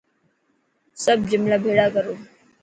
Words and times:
سب 1.03 1.19
جملا 1.31 1.55
ڀيٿڙا 1.63 1.87
ڪرو. 1.95 2.13